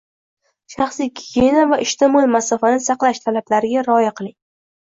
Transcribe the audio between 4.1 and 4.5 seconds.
qiling